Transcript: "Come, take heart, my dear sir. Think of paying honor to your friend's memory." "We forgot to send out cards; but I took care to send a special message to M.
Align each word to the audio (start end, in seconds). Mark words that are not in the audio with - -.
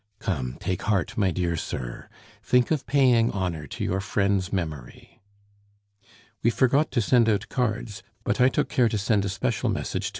"Come, 0.17 0.57
take 0.59 0.81
heart, 0.81 1.15
my 1.15 1.29
dear 1.29 1.55
sir. 1.55 2.09
Think 2.41 2.71
of 2.71 2.87
paying 2.87 3.29
honor 3.29 3.67
to 3.67 3.83
your 3.83 4.01
friend's 4.01 4.51
memory." 4.51 5.21
"We 6.41 6.49
forgot 6.49 6.89
to 6.93 7.01
send 7.01 7.29
out 7.29 7.49
cards; 7.49 8.01
but 8.23 8.41
I 8.41 8.49
took 8.49 8.67
care 8.67 8.89
to 8.89 8.97
send 8.97 9.25
a 9.25 9.29
special 9.29 9.69
message 9.69 10.07
to 10.09 10.09
M. 10.09 10.09